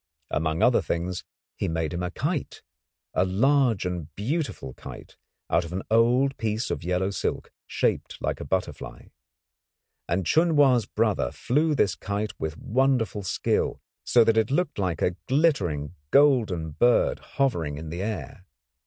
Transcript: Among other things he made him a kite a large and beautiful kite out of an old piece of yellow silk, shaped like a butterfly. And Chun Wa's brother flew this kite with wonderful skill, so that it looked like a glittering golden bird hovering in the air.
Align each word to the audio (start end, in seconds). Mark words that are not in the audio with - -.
Among 0.31 0.63
other 0.63 0.81
things 0.81 1.23
he 1.55 1.67
made 1.67 1.93
him 1.93 2.01
a 2.01 2.09
kite 2.09 2.63
a 3.13 3.23
large 3.23 3.85
and 3.85 4.07
beautiful 4.15 4.73
kite 4.73 5.15
out 5.47 5.63
of 5.63 5.71
an 5.73 5.83
old 5.91 6.37
piece 6.37 6.71
of 6.71 6.83
yellow 6.83 7.11
silk, 7.11 7.51
shaped 7.67 8.17
like 8.19 8.39
a 8.39 8.43
butterfly. 8.43 9.09
And 10.09 10.25
Chun 10.25 10.55
Wa's 10.55 10.87
brother 10.87 11.31
flew 11.31 11.75
this 11.75 11.93
kite 11.93 12.33
with 12.39 12.57
wonderful 12.57 13.21
skill, 13.21 13.79
so 14.03 14.23
that 14.23 14.37
it 14.37 14.49
looked 14.49 14.79
like 14.79 15.03
a 15.03 15.17
glittering 15.27 15.93
golden 16.09 16.71
bird 16.71 17.19
hovering 17.37 17.77
in 17.77 17.91
the 17.91 18.01
air. 18.01 18.45